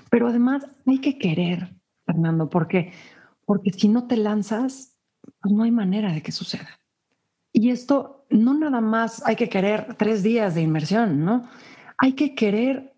pero 0.09 0.27
además 0.27 0.65
hay 0.85 0.99
que 0.99 1.17
querer, 1.17 1.75
Fernando, 2.05 2.49
porque, 2.49 2.93
porque 3.45 3.71
si 3.71 3.89
no 3.89 4.07
te 4.07 4.17
lanzas, 4.17 4.97
pues 5.41 5.53
no 5.53 5.63
hay 5.63 5.71
manera 5.71 6.11
de 6.13 6.21
que 6.21 6.31
suceda. 6.31 6.79
Y 7.51 7.71
esto 7.71 8.25
no 8.29 8.53
nada 8.53 8.81
más 8.81 9.25
hay 9.25 9.35
que 9.35 9.49
querer 9.49 9.95
tres 9.95 10.23
días 10.23 10.55
de 10.55 10.61
inmersión, 10.61 11.25
¿no? 11.25 11.49
Hay 11.97 12.13
que 12.13 12.35
querer 12.35 12.93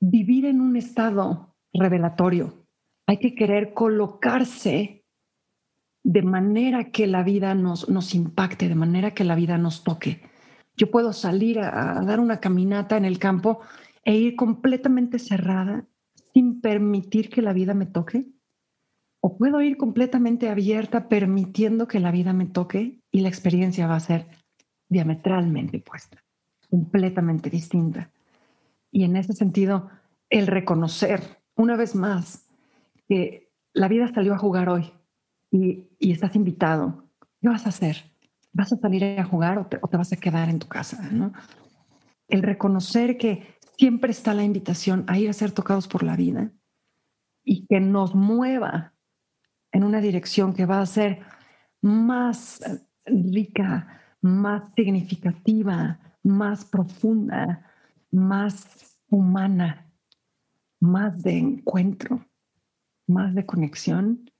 vivir 0.00 0.46
en 0.46 0.60
un 0.60 0.76
estado 0.76 1.54
revelatorio. 1.72 2.66
Hay 3.06 3.18
que 3.18 3.34
querer 3.34 3.74
colocarse 3.74 5.04
de 6.02 6.22
manera 6.22 6.90
que 6.90 7.06
la 7.06 7.22
vida 7.22 7.54
nos, 7.54 7.88
nos 7.88 8.14
impacte, 8.14 8.68
de 8.68 8.74
manera 8.74 9.12
que 9.12 9.24
la 9.24 9.34
vida 9.34 9.58
nos 9.58 9.84
toque. 9.84 10.22
Yo 10.80 10.90
puedo 10.90 11.12
salir 11.12 11.60
a, 11.60 12.00
dar 12.00 12.20
una 12.20 12.40
caminata 12.40 12.96
en 12.96 13.04
el 13.04 13.18
campo 13.18 13.60
e 14.02 14.16
ir 14.16 14.34
completamente 14.34 15.18
cerrada 15.18 15.86
sin 16.32 16.62
permitir 16.62 17.28
que 17.28 17.42
la 17.42 17.52
vida 17.52 17.74
me 17.74 17.84
toque 17.84 18.28
o 19.20 19.36
puedo 19.36 19.60
ir 19.60 19.76
completamente 19.76 20.48
abierta 20.48 21.10
permitiendo 21.10 21.86
que 21.86 22.00
la 22.00 22.10
vida 22.10 22.32
me 22.32 22.46
toque 22.46 23.02
y 23.12 23.20
la 23.20 23.28
experiencia 23.28 23.86
va 23.86 23.96
a 23.96 24.00
ser 24.00 24.26
diametralmente 24.88 25.76
opuesta, 25.76 26.24
completamente 26.70 27.50
distinta. 27.50 28.10
Y 28.90 29.04
en 29.04 29.16
ese 29.16 29.34
sentido, 29.34 29.90
el 30.30 30.46
reconocer 30.46 31.42
una 31.56 31.76
vez 31.76 31.94
más 31.94 32.48
que 33.06 33.52
la 33.74 33.88
vida 33.88 34.10
salió 34.14 34.32
a 34.32 34.38
jugar 34.38 34.70
hoy 34.70 34.90
y, 35.50 35.90
estás 35.98 36.36
invitado, 36.36 37.04
¿qué 37.42 37.48
vas 37.50 37.66
a 37.66 37.68
hacer? 37.68 38.09
¿Vas 38.52 38.72
a 38.72 38.76
salir 38.76 39.04
a 39.04 39.24
jugar 39.24 39.58
o 39.58 39.66
te, 39.66 39.78
o 39.80 39.88
te 39.88 39.96
vas 39.96 40.12
a 40.12 40.16
quedar 40.16 40.48
en 40.48 40.58
tu 40.58 40.66
casa? 40.66 41.08
¿no? 41.10 41.32
El 42.28 42.42
reconocer 42.42 43.16
que 43.16 43.58
siempre 43.76 44.10
está 44.10 44.34
la 44.34 44.44
invitación 44.44 45.04
a 45.06 45.18
ir 45.18 45.30
a 45.30 45.32
ser 45.32 45.52
tocados 45.52 45.88
por 45.88 46.02
la 46.02 46.16
vida 46.16 46.52
y 47.44 47.66
que 47.66 47.80
nos 47.80 48.14
mueva 48.14 48.94
en 49.72 49.84
una 49.84 50.00
dirección 50.00 50.52
que 50.52 50.66
va 50.66 50.80
a 50.80 50.86
ser 50.86 51.20
más 51.80 52.60
rica, 53.06 54.02
más 54.20 54.72
significativa, 54.74 55.98
más 56.22 56.64
profunda, 56.64 57.66
más 58.10 58.98
humana, 59.08 59.90
más 60.80 61.22
de 61.22 61.38
encuentro, 61.38 62.26
más 63.06 63.34
de 63.34 63.46
conexión, 63.46 64.30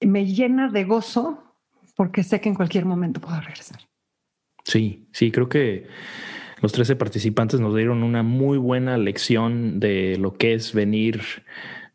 me 0.00 0.26
llena 0.26 0.68
de 0.68 0.84
gozo 0.84 1.47
porque 1.98 2.22
sé 2.22 2.40
que 2.40 2.48
en 2.48 2.54
cualquier 2.54 2.84
momento 2.84 3.20
puedo 3.20 3.40
regresar. 3.40 3.80
Sí, 4.62 5.08
sí, 5.10 5.32
creo 5.32 5.48
que 5.48 5.88
los 6.62 6.70
13 6.70 6.94
participantes 6.94 7.58
nos 7.58 7.74
dieron 7.74 8.04
una 8.04 8.22
muy 8.22 8.56
buena 8.56 8.96
lección 8.96 9.80
de 9.80 10.16
lo 10.16 10.34
que 10.34 10.54
es 10.54 10.72
venir 10.72 11.22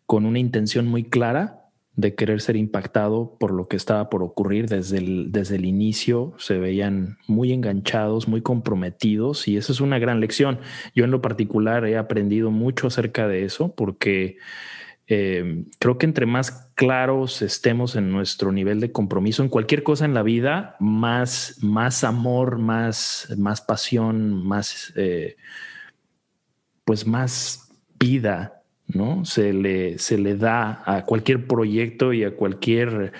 con 0.06 0.26
una 0.26 0.40
intención 0.40 0.88
muy 0.88 1.06
clara 1.06 1.70
de 1.96 2.16
querer 2.16 2.42
ser 2.42 2.58
impactado 2.58 3.38
por 3.40 3.52
lo 3.52 3.70
que 3.70 3.78
estaba 3.78 4.10
por 4.10 4.24
ocurrir 4.24 4.68
desde 4.68 4.98
el, 4.98 5.32
desde 5.32 5.56
el 5.56 5.64
inicio. 5.64 6.34
Se 6.38 6.58
veían 6.58 7.18
muy 7.26 7.54
enganchados, 7.54 8.28
muy 8.28 8.42
comprometidos 8.42 9.48
y 9.48 9.56
esa 9.56 9.72
es 9.72 9.80
una 9.80 10.00
gran 10.00 10.20
lección. 10.20 10.60
Yo 10.94 11.06
en 11.06 11.12
lo 11.12 11.22
particular 11.22 11.86
he 11.86 11.96
aprendido 11.96 12.52
mucho 12.52 12.88
acerca 12.88 13.30
de 13.30 13.46
eso 13.46 13.74
porque 13.74 14.38
eh, 15.08 15.66
creo 15.80 15.98
que 15.98 16.06
entre 16.06 16.26
más 16.26 16.72
claros 16.76 17.42
estemos 17.42 17.96
en 17.96 18.12
nuestro 18.12 18.52
nivel 18.52 18.80
de 18.80 18.92
compromiso 18.92 19.44
en 19.44 19.50
cualquier 19.50 19.84
cosa 19.84 20.06
en 20.06 20.14
la 20.14 20.24
vida, 20.24 20.76
más, 20.80 21.58
más 21.62 22.04
amor, 22.04 22.58
más, 22.58 23.34
más 23.38 23.62
pasión, 23.62 24.46
más, 24.46 24.94
eh, 24.96 25.36
pues 26.86 27.06
más 27.06 27.70
vida 28.00 28.64
¿no? 28.88 29.26
Se 29.26 29.54
le, 29.54 29.98
se 29.98 30.18
le 30.18 30.36
da 30.36 30.84
a 30.86 31.06
cualquier 31.06 31.48
proyecto 31.48 32.14
y 32.14 32.24
a 32.24 32.36
cualquier 32.36 33.14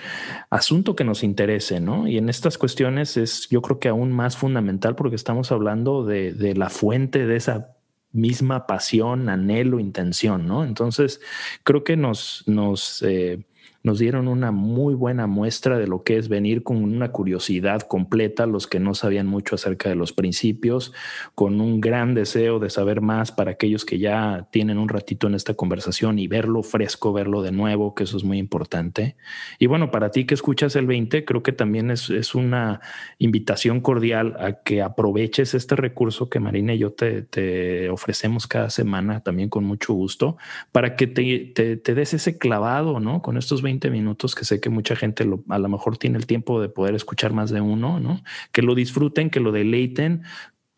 asunto 0.50 0.94
que 0.94 1.04
nos 1.04 1.22
interese, 1.22 1.80
¿no? 1.80 2.06
Y 2.06 2.18
en 2.18 2.28
estas 2.28 2.58
cuestiones 2.58 3.16
es, 3.16 3.48
yo 3.48 3.62
creo 3.62 3.78
que 3.78 3.88
aún 3.88 4.12
más 4.12 4.36
fundamental 4.36 4.94
porque 4.94 5.16
estamos 5.16 5.52
hablando 5.52 6.04
de, 6.04 6.32
de 6.32 6.54
la 6.54 6.70
fuente 6.70 7.26
de 7.26 7.36
esa 7.36 7.76
misma 8.14 8.66
pasión, 8.66 9.28
anhelo, 9.28 9.78
intención, 9.80 10.46
¿no? 10.46 10.64
Entonces, 10.64 11.20
creo 11.64 11.84
que 11.84 11.96
nos, 11.96 12.44
nos 12.46 13.02
eh, 13.02 13.44
nos 13.84 13.98
dieron 13.98 14.28
una 14.28 14.50
muy 14.50 14.94
buena 14.94 15.26
muestra 15.26 15.78
de 15.78 15.86
lo 15.86 16.02
que 16.02 16.16
es 16.16 16.28
venir 16.28 16.62
con 16.62 16.82
una 16.82 17.12
curiosidad 17.12 17.82
completa, 17.82 18.46
los 18.46 18.66
que 18.66 18.80
no 18.80 18.94
sabían 18.94 19.26
mucho 19.26 19.54
acerca 19.54 19.90
de 19.90 19.94
los 19.94 20.14
principios, 20.14 20.94
con 21.34 21.60
un 21.60 21.82
gran 21.82 22.14
deseo 22.14 22.58
de 22.58 22.70
saber 22.70 23.02
más 23.02 23.30
para 23.30 23.52
aquellos 23.52 23.84
que 23.84 23.98
ya 23.98 24.48
tienen 24.50 24.78
un 24.78 24.88
ratito 24.88 25.26
en 25.26 25.34
esta 25.34 25.52
conversación 25.52 26.18
y 26.18 26.28
verlo 26.28 26.62
fresco, 26.62 27.12
verlo 27.12 27.42
de 27.42 27.52
nuevo, 27.52 27.94
que 27.94 28.04
eso 28.04 28.16
es 28.16 28.24
muy 28.24 28.38
importante. 28.38 29.16
Y 29.58 29.66
bueno, 29.66 29.90
para 29.90 30.10
ti 30.10 30.24
que 30.24 30.32
escuchas 30.32 30.74
el 30.76 30.86
20, 30.86 31.26
creo 31.26 31.42
que 31.42 31.52
también 31.52 31.90
es, 31.90 32.08
es 32.08 32.34
una 32.34 32.80
invitación 33.18 33.82
cordial 33.82 34.34
a 34.40 34.62
que 34.62 34.80
aproveches 34.80 35.52
este 35.52 35.76
recurso 35.76 36.30
que 36.30 36.40
Marina 36.40 36.72
y 36.72 36.78
yo 36.78 36.92
te, 36.92 37.20
te 37.20 37.90
ofrecemos 37.90 38.46
cada 38.46 38.70
semana, 38.70 39.20
también 39.20 39.50
con 39.50 39.64
mucho 39.64 39.92
gusto, 39.92 40.38
para 40.72 40.96
que 40.96 41.06
te, 41.06 41.76
te, 41.76 41.94
des 41.94 42.14
ese 42.14 42.38
clavado, 42.38 42.98
¿no? 42.98 43.20
Con 43.20 43.36
estos 43.36 43.60
20 43.60 43.73
minutos, 43.90 44.34
que 44.34 44.44
sé 44.44 44.60
que 44.60 44.70
mucha 44.70 44.96
gente 44.96 45.24
a 45.48 45.58
lo 45.58 45.68
mejor 45.68 45.98
tiene 45.98 46.18
el 46.18 46.26
tiempo 46.26 46.60
de 46.60 46.68
poder 46.68 46.94
escuchar 46.94 47.32
más 47.32 47.50
de 47.50 47.60
uno, 47.60 48.00
¿no? 48.00 48.22
Que 48.52 48.62
lo 48.62 48.74
disfruten, 48.74 49.30
que 49.30 49.40
lo 49.40 49.52
deleiten 49.52 50.22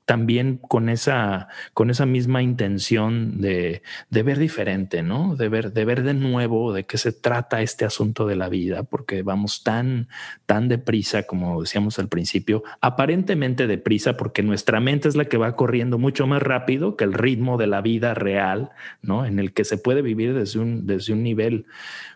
también 0.06 0.56
con 0.56 0.88
esa, 0.88 1.48
con 1.75 1.90
esa 1.90 2.06
misma 2.06 2.40
intención 2.40 3.40
de, 3.40 3.82
de, 4.08 4.22
ver 4.22 4.38
diferente, 4.38 5.02
¿no? 5.02 5.34
De 5.34 5.48
ver, 5.48 5.72
de 5.72 5.84
ver 5.84 6.04
de 6.04 6.14
nuevo 6.14 6.72
de 6.72 6.84
qué 6.84 6.96
se 6.96 7.12
trata 7.12 7.60
este 7.60 7.84
asunto 7.84 8.25
de 8.26 8.36
la 8.36 8.48
vida, 8.48 8.84
porque 8.84 9.22
vamos 9.22 9.64
tan, 9.64 10.08
tan 10.46 10.68
deprisa, 10.68 11.25
como 11.25 11.60
decíamos 11.60 11.98
al 11.98 12.08
principio, 12.08 12.62
aparentemente 12.80 13.66
deprisa, 13.66 14.16
porque 14.16 14.44
nuestra 14.44 14.78
mente 14.80 15.08
es 15.08 15.16
la 15.16 15.25
que 15.25 15.38
va 15.38 15.56
corriendo 15.56 15.98
mucho 15.98 16.28
más 16.28 16.40
rápido 16.40 16.96
que 16.96 17.04
el 17.04 17.12
ritmo 17.12 17.58
de 17.58 17.66
la 17.66 17.80
vida 17.80 18.14
real, 18.14 18.70
¿no? 19.02 19.26
En 19.26 19.40
el 19.40 19.52
que 19.52 19.64
se 19.64 19.76
puede 19.76 20.02
vivir 20.02 20.34
desde 20.34 20.60
un, 20.60 20.86
desde 20.86 21.14
un 21.14 21.25
nivel 21.25 21.66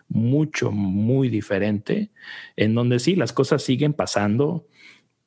mucho, 0.07 0.71
muy 0.71 1.29
diferente, 1.29 2.09
en 2.55 2.73
donde 2.73 2.99
sí, 2.99 3.15
las 3.15 3.33
cosas 3.33 3.63
siguen 3.63 3.93
pasando, 3.93 4.65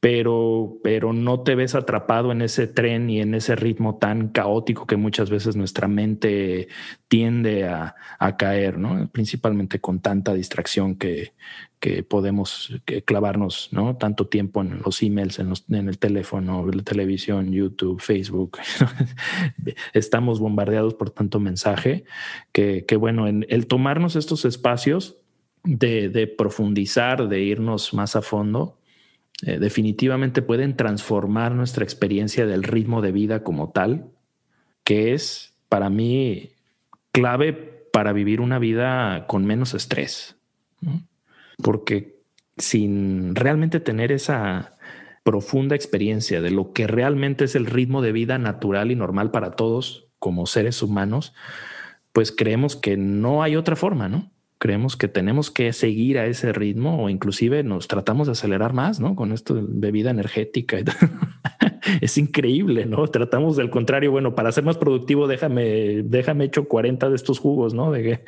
pero, 0.05 0.81
pero 0.83 1.15
no 1.15 1.41
te 1.41 1.55
ves 1.55 1.75
atrapado 1.75 2.31
en 2.31 2.43
ese 2.43 2.67
tren 2.67 3.09
y 3.09 3.23
en 3.23 3.33
ese 3.35 3.57
ritmo 3.57 3.97
tan 3.97 4.29
caótico 4.29 4.87
que 4.87 4.99
muchas 4.99 5.31
veces 5.31 5.57
nuestra 5.57 5.89
mente 5.89 6.69
tiende 7.09 7.65
a, 7.65 7.95
caer, 8.37 8.77
¿no? 8.77 9.09
Principalmente 9.11 9.81
con 9.81 10.01
tanta 10.01 10.35
distracción 10.35 10.97
que, 10.97 11.33
que 11.81 12.03
podemos 12.03 12.71
clavarnos, 13.07 13.71
¿no? 13.73 13.97
Tanto 13.97 14.27
tiempo 14.27 14.61
en 14.61 14.83
los 14.85 15.03
emails, 15.03 15.39
en, 15.39 15.55
en 15.71 15.89
el 15.89 15.99
teléfono, 15.99 16.67
la 16.67 16.83
televisión, 16.83 17.51
YouTube, 17.51 17.99
Facebook. 17.99 18.59
Estamos 19.95 20.39
bombardeados 20.39 20.93
por 20.93 21.13
tanto 21.13 21.41
mensaje 21.41 22.05
que, 22.53 22.85
que 22.85 22.97
bueno, 22.97 23.27
en 23.27 23.47
el 23.49 23.67
tomarnos 23.67 24.17
estos 24.17 24.45
espacios 24.45 25.17
de, 25.63 26.11
de 26.11 26.27
profundizar, 26.27 27.27
de 27.27 27.41
irnos 27.41 27.95
más 27.95 28.17
a 28.17 28.21
fondo, 28.21 28.77
eh, 29.43 29.59
definitivamente 29.59 30.43
pueden 30.43 30.77
transformar 30.77 31.53
nuestra 31.53 31.85
experiencia 31.85 32.47
del 32.47 32.63
ritmo 32.63 33.03
de 33.03 33.13
vida 33.13 33.43
como 33.43 33.71
tal, 33.71 34.11
que 34.85 35.15
es 35.15 35.55
para 35.69 35.91
mí 35.91 36.51
clave 37.13 37.53
para 37.53 38.13
vivir 38.13 38.41
una 38.41 38.59
vida 38.59 39.27
con 39.27 39.45
menos 39.45 39.75
estrés. 39.75 40.37
Porque 41.63 42.21
sin 42.57 43.35
realmente 43.35 43.81
tener 43.81 44.13
esa 44.13 44.75
profunda 45.23 45.75
experiencia 45.75 46.41
de 46.41 46.51
lo 46.51 46.73
que 46.73 46.87
realmente 46.87 47.45
es 47.45 47.55
el 47.55 47.67
ritmo 47.67 48.03
de 48.03 48.13
vida 48.13 48.39
natural 48.39 48.91
y 48.91 48.95
normal 48.95 49.31
para 49.31 49.53
todos 49.53 50.07
como 50.19 50.47
seres 50.47 50.83
humanos, 50.83 51.35
pues 52.13 52.31
creemos 52.31 52.77
que 52.77 52.97
no 52.97 53.43
hay 53.43 53.57
otra 53.57 53.75
forma, 53.75 54.09
¿no? 54.09 54.31
Creemos 54.59 54.97
que 54.97 55.09
tenemos 55.09 55.51
que 55.51 55.73
seguir 55.73 56.19
a 56.19 56.27
ese 56.27 56.53
ritmo 56.53 57.03
o 57.03 57.09
inclusive 57.09 57.63
nos 57.63 57.89
tratamos 57.89 58.27
de 58.27 58.33
acelerar 58.33 58.73
más, 58.73 59.01
¿no? 59.01 59.15
Con 59.17 59.33
esto 59.33 59.55
de 59.55 59.63
bebida 59.67 60.11
energética. 60.11 60.79
es 62.01 62.17
increíble, 62.19 62.87
¿no? 62.87 63.07
Tratamos 63.09 63.57
del 63.57 63.71
contrario, 63.71 64.11
bueno, 64.11 64.35
para 64.35 64.53
ser 64.53 64.65
más 64.65 64.79
productivo, 64.79 65.27
déjame, 65.27 66.03
déjame 66.03 66.45
hecho 66.45 66.67
40 66.67 67.11
de 67.11 67.17
estos 67.17 67.39
jugos, 67.39 67.75
¿no? 67.75 67.91
De 67.93 68.21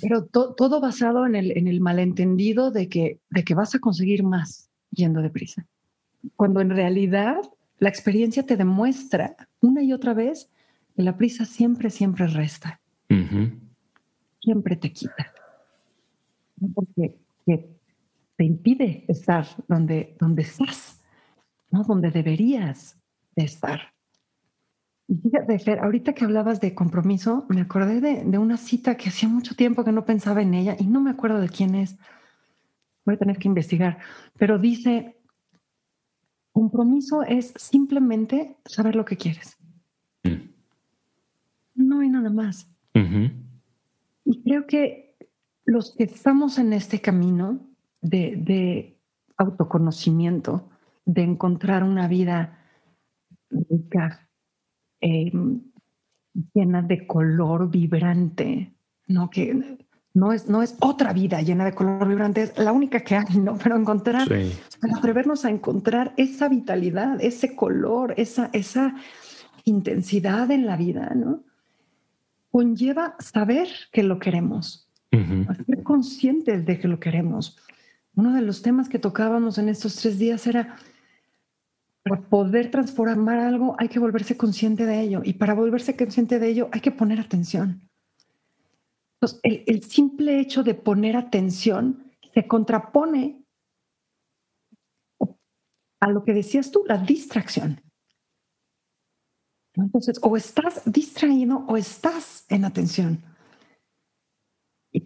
Pero 0.00 0.24
todo 0.24 0.80
basado 0.80 1.26
en 1.26 1.34
el, 1.34 1.56
en 1.56 1.68
el 1.68 1.80
malentendido 1.80 2.70
de 2.70 2.88
que, 2.88 3.20
de 3.30 3.44
que 3.44 3.54
vas 3.54 3.74
a 3.74 3.78
conseguir 3.78 4.22
más 4.22 4.70
yendo 4.90 5.22
deprisa. 5.22 5.66
Cuando 6.36 6.60
en 6.60 6.70
realidad 6.70 7.36
la 7.78 7.88
experiencia 7.88 8.44
te 8.44 8.56
demuestra 8.56 9.36
una 9.60 9.82
y 9.82 9.92
otra 9.92 10.14
vez 10.14 10.50
que 10.96 11.02
la 11.02 11.16
prisa 11.16 11.44
siempre, 11.44 11.90
siempre 11.90 12.26
resta. 12.26 12.80
Siempre 14.42 14.76
te 14.76 14.92
quita 14.92 15.29
porque 16.74 17.18
te 17.46 18.44
impide 18.44 19.04
estar 19.08 19.46
donde, 19.68 20.16
donde 20.18 20.42
estás, 20.42 21.02
¿no? 21.70 21.84
donde 21.84 22.10
deberías 22.10 22.98
de 23.36 23.44
estar. 23.44 23.80
Y 25.08 25.16
fíjate, 25.16 25.58
Fer, 25.58 25.80
ahorita 25.80 26.12
que 26.12 26.24
hablabas 26.24 26.60
de 26.60 26.74
compromiso, 26.74 27.44
me 27.48 27.60
acordé 27.60 28.00
de, 28.00 28.24
de, 28.24 28.38
una 28.38 28.56
cita 28.56 28.96
que 28.96 29.08
hacía 29.08 29.28
mucho 29.28 29.54
tiempo 29.56 29.84
que 29.84 29.92
no 29.92 30.04
pensaba 30.04 30.40
en 30.40 30.54
ella 30.54 30.76
y 30.78 30.86
no 30.86 31.00
me 31.00 31.10
acuerdo 31.10 31.40
de 31.40 31.48
quién 31.48 31.74
es. 31.74 31.98
Voy 33.04 33.16
a 33.16 33.18
tener 33.18 33.38
que 33.38 33.48
investigar, 33.48 33.98
pero 34.38 34.58
dice, 34.58 35.16
compromiso 36.52 37.22
es 37.22 37.52
simplemente 37.56 38.56
saber 38.64 38.94
lo 38.94 39.04
que 39.04 39.16
quieres. 39.16 39.56
Mm. 40.22 40.48
No 41.74 42.00
hay 42.00 42.08
nada 42.08 42.30
más. 42.30 42.68
Y 44.24 44.42
creo 44.42 44.66
que 44.66 45.09
los 45.64 45.94
que 45.94 46.04
estamos 46.04 46.58
en 46.58 46.72
este 46.72 47.00
camino 47.00 47.60
de, 48.00 48.96
autoconocimiento, 49.36 50.68
de 51.04 51.22
encontrar 51.22 51.82
una 51.82 52.08
vida 52.08 52.58
rica, 53.50 54.28
em, 55.00 55.62
llena 56.54 56.82
de 56.82 57.06
color 57.06 57.70
vibrante, 57.70 58.74
¿no? 59.08 59.30
Que 59.30 59.78
no 60.12 60.32
es, 60.32 60.48
no 60.48 60.62
es 60.62 60.76
otra 60.80 61.12
vida 61.12 61.40
llena 61.40 61.64
de 61.64 61.74
color 61.74 62.06
vibrante, 62.08 62.42
es 62.42 62.58
la 62.58 62.72
única 62.72 63.00
que 63.00 63.16
hay, 63.16 63.38
¿no? 63.38 63.56
Pero 63.56 63.76
encontrar, 63.76 64.28
atrevernos 64.96 65.44
a 65.44 65.50
encontrar 65.50 66.12
esa 66.16 66.48
vitalidad, 66.48 67.18
ese 67.20 67.54
color, 67.54 68.14
esa, 68.16 68.50
esa 68.52 68.94
intensidad 69.64 70.50
en 70.50 70.66
la 70.66 70.76
vida, 70.76 71.12
¿no? 71.14 71.44
Conlleva 72.50 73.14
saber 73.20 73.68
que 73.92 74.02
lo 74.02 74.18
queremos, 74.18 74.89
ser 75.10 75.82
conscientes 75.82 76.64
de 76.64 76.78
que 76.78 76.88
lo 76.88 77.00
queremos. 77.00 77.58
Uno 78.14 78.34
de 78.34 78.42
los 78.42 78.62
temas 78.62 78.88
que 78.88 78.98
tocábamos 78.98 79.58
en 79.58 79.68
estos 79.68 79.96
tres 79.96 80.18
días 80.18 80.46
era, 80.46 80.76
para 82.02 82.20
poder 82.20 82.70
transformar 82.70 83.38
algo 83.38 83.76
hay 83.78 83.88
que 83.88 83.98
volverse 83.98 84.36
consciente 84.36 84.86
de 84.86 85.00
ello 85.00 85.22
y 85.24 85.34
para 85.34 85.54
volverse 85.54 85.96
consciente 85.96 86.38
de 86.38 86.48
ello 86.48 86.68
hay 86.72 86.80
que 86.80 86.90
poner 86.90 87.20
atención. 87.20 87.80
Entonces, 89.14 89.40
el, 89.42 89.64
el 89.66 89.82
simple 89.82 90.40
hecho 90.40 90.62
de 90.62 90.74
poner 90.74 91.16
atención 91.16 92.04
se 92.32 92.46
contrapone 92.46 93.44
a 96.00 96.08
lo 96.08 96.24
que 96.24 96.32
decías 96.32 96.70
tú, 96.70 96.84
la 96.86 96.96
distracción. 96.96 97.82
Entonces, 99.74 100.18
o 100.22 100.36
estás 100.36 100.82
distraído 100.84 101.64
o 101.68 101.76
estás 101.76 102.44
en 102.48 102.64
atención. 102.64 103.22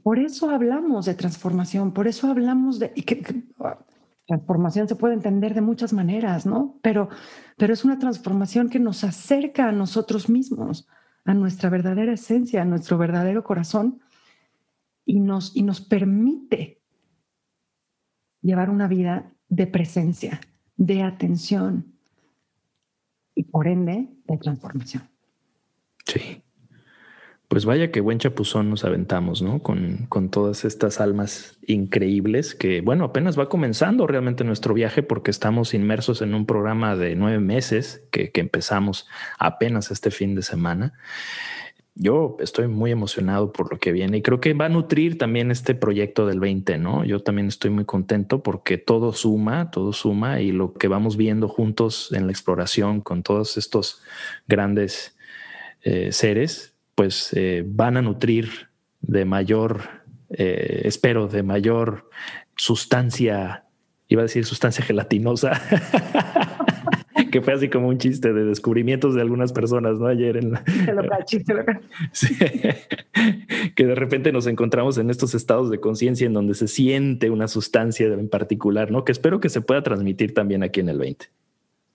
Y 0.04 0.06
por 0.06 0.18
eso 0.18 0.50
hablamos 0.50 1.06
de 1.06 1.14
transformación, 1.14 1.92
por 1.92 2.06
eso 2.06 2.28
hablamos 2.28 2.78
de... 2.78 2.92
que, 2.92 3.44
transformación 4.26 4.88
se 4.88 4.96
puede 4.96 5.14
entender 5.14 5.54
de 5.54 5.60
muchas 5.60 5.92
maneras, 5.92 6.46
¿no? 6.46 6.78
Pero, 6.82 7.08
pero 7.56 7.72
es 7.72 7.84
una 7.84 7.98
transformación 7.98 8.68
que 8.68 8.78
nos 8.78 9.04
acerca 9.04 9.68
a 9.68 9.72
nosotros 9.72 10.28
mismos, 10.28 10.86
a 11.24 11.34
nuestra 11.34 11.70
verdadera 11.70 12.12
esencia, 12.12 12.62
a 12.62 12.64
nuestro 12.64 12.98
verdadero 12.98 13.44
corazón 13.44 14.00
y 15.04 15.20
nos, 15.20 15.54
y 15.56 15.62
nos 15.62 15.80
permite 15.80 16.82
llevar 18.40 18.70
una 18.70 18.88
vida 18.88 19.32
de 19.48 19.66
presencia, 19.66 20.40
de 20.76 21.02
atención 21.02 21.94
y 23.34 23.44
por 23.44 23.68
ende 23.68 24.08
de 24.26 24.38
transformación. 24.38 25.08
Sí. 26.06 26.43
Pues 27.54 27.66
vaya 27.66 27.92
que 27.92 28.00
buen 28.00 28.18
chapuzón 28.18 28.68
nos 28.68 28.84
aventamos, 28.84 29.40
¿no? 29.40 29.62
Con, 29.62 30.06
con, 30.08 30.28
todas 30.28 30.64
estas 30.64 31.00
almas 31.00 31.56
increíbles 31.64 32.52
que, 32.56 32.80
bueno, 32.80 33.04
apenas 33.04 33.38
va 33.38 33.48
comenzando 33.48 34.08
realmente 34.08 34.42
nuestro 34.42 34.74
viaje 34.74 35.04
porque 35.04 35.30
estamos 35.30 35.72
inmersos 35.72 36.20
en 36.20 36.34
un 36.34 36.46
programa 36.46 36.96
de 36.96 37.14
nueve 37.14 37.38
meses 37.38 38.02
que, 38.10 38.32
que 38.32 38.40
empezamos 38.40 39.06
apenas 39.38 39.92
este 39.92 40.10
fin 40.10 40.34
de 40.34 40.42
semana. 40.42 40.94
Yo 41.94 42.36
estoy 42.40 42.66
muy 42.66 42.90
emocionado 42.90 43.52
por 43.52 43.70
lo 43.70 43.78
que 43.78 43.92
viene 43.92 44.16
y 44.16 44.22
creo 44.22 44.40
que 44.40 44.52
va 44.52 44.64
a 44.64 44.68
nutrir 44.68 45.16
también 45.16 45.52
este 45.52 45.76
proyecto 45.76 46.26
del 46.26 46.40
20, 46.40 46.78
¿no? 46.78 47.04
Yo 47.04 47.20
también 47.20 47.46
estoy 47.46 47.70
muy 47.70 47.84
contento 47.84 48.42
porque 48.42 48.78
todo 48.78 49.12
suma, 49.12 49.70
todo 49.70 49.92
suma 49.92 50.40
y 50.40 50.50
lo 50.50 50.74
que 50.74 50.88
vamos 50.88 51.16
viendo 51.16 51.46
juntos 51.46 52.10
en 52.10 52.26
la 52.26 52.32
exploración 52.32 53.00
con 53.00 53.22
todos 53.22 53.56
estos 53.58 54.02
grandes 54.48 55.16
eh, 55.84 56.10
seres 56.10 56.73
pues 56.94 57.30
eh, 57.34 57.64
van 57.66 57.96
a 57.96 58.02
nutrir 58.02 58.68
de 59.00 59.24
mayor, 59.24 59.80
eh, 60.30 60.82
espero, 60.84 61.28
de 61.28 61.42
mayor 61.42 62.08
sustancia, 62.56 63.64
iba 64.08 64.22
a 64.22 64.24
decir 64.24 64.44
sustancia 64.44 64.84
gelatinosa, 64.84 65.60
que 67.30 67.42
fue 67.42 67.54
así 67.54 67.68
como 67.68 67.88
un 67.88 67.98
chiste 67.98 68.32
de 68.32 68.44
descubrimientos 68.44 69.14
de 69.14 69.20
algunas 69.20 69.52
personas, 69.52 69.98
¿no? 69.98 70.06
Ayer 70.06 70.36
en 70.36 70.52
la... 70.52 70.64
sí, 72.12 72.28
que 73.74 73.86
de 73.86 73.94
repente 73.94 74.32
nos 74.32 74.46
encontramos 74.46 74.98
en 74.98 75.10
estos 75.10 75.34
estados 75.34 75.70
de 75.70 75.80
conciencia 75.80 76.26
en 76.26 76.32
donde 76.32 76.54
se 76.54 76.68
siente 76.68 77.30
una 77.30 77.48
sustancia 77.48 78.06
en 78.06 78.28
particular, 78.28 78.90
¿no? 78.90 79.04
Que 79.04 79.12
espero 79.12 79.40
que 79.40 79.48
se 79.48 79.60
pueda 79.60 79.82
transmitir 79.82 80.32
también 80.32 80.62
aquí 80.62 80.80
en 80.80 80.88
el 80.88 80.98
20. 80.98 81.26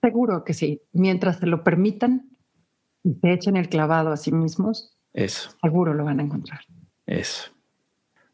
Seguro 0.02 0.44
que 0.44 0.54
sí, 0.54 0.80
mientras 0.92 1.38
se 1.38 1.46
lo 1.46 1.62
permitan 1.62 2.30
y 3.02 3.14
se 3.14 3.32
echen 3.32 3.56
el 3.56 3.68
clavado 3.68 4.12
a 4.12 4.16
sí 4.16 4.30
mismos, 4.32 4.96
eso. 5.12 5.50
Seguro 5.62 5.94
lo 5.94 6.04
van 6.04 6.20
a 6.20 6.22
encontrar. 6.22 6.60
Eso. 7.06 7.50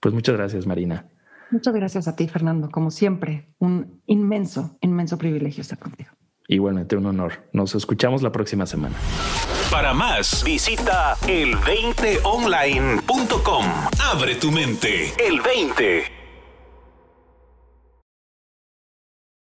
Pues 0.00 0.14
muchas 0.14 0.36
gracias, 0.36 0.66
Marina. 0.66 1.08
Muchas 1.50 1.74
gracias 1.74 2.08
a 2.08 2.16
ti, 2.16 2.28
Fernando. 2.28 2.68
Como 2.70 2.90
siempre, 2.90 3.54
un 3.58 4.02
inmenso, 4.06 4.76
inmenso 4.80 5.16
privilegio 5.16 5.62
estar 5.62 5.78
contigo. 5.78 6.10
Igualmente 6.48 6.96
un 6.96 7.06
honor. 7.06 7.48
Nos 7.52 7.74
escuchamos 7.74 8.22
la 8.22 8.30
próxima 8.30 8.66
semana. 8.66 8.94
Para 9.70 9.94
más, 9.94 10.44
visita 10.44 11.16
el20online.com. 11.22 13.64
Abre 14.12 14.34
tu 14.36 14.52
mente. 14.52 15.12
El 15.18 15.40
20. 15.40 16.25